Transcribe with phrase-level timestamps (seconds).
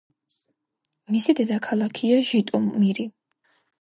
[1.15, 3.07] მისი დედაქალაქია ჟიტომირი.